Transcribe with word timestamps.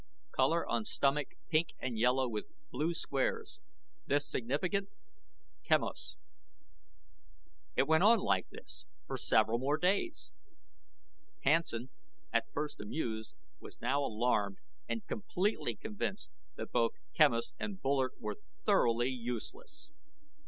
COLOR 0.31 0.65
ON 0.67 0.83
STOMACH 0.83 1.27
PINK 1.51 1.73
AND 1.77 1.95
YELLOW 1.95 2.27
WITH 2.27 2.45
BLUE 2.71 2.95
SQUARES. 2.95 3.59
THIS 4.07 4.27
SIGNIFICANT? 4.27 4.89
QUEMOS 5.67 6.15
It 7.75 7.85
went 7.87 8.01
on 8.03 8.17
like 8.17 8.49
this 8.49 8.87
for 9.05 9.15
several 9.15 9.59
more 9.59 9.77
days. 9.77 10.31
Hansen, 11.41 11.91
at 12.33 12.51
first 12.51 12.79
amused, 12.81 13.33
was 13.59 13.79
now 13.79 13.99
alarmed 13.99 14.57
and 14.89 15.05
completely 15.05 15.75
convinced 15.75 16.31
that 16.55 16.71
both 16.71 16.93
Quemos 17.15 17.53
and 17.59 17.79
Bullard 17.79 18.13
were 18.19 18.37
thoroughly 18.65 19.09
useless. 19.11 19.91